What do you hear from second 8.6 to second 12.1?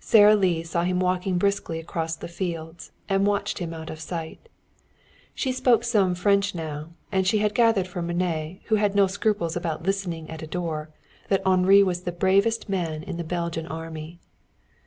who had no scruples about listening at a door, that Henri was the